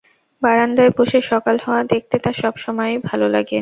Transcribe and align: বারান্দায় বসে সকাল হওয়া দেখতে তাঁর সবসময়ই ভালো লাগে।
বারান্দায় 0.41 0.91
বসে 0.97 1.19
সকাল 1.31 1.55
হওয়া 1.65 1.81
দেখতে 1.83 2.15
তাঁর 2.23 2.35
সবসময়ই 2.41 2.97
ভালো 3.09 3.27
লাগে। 3.29 3.59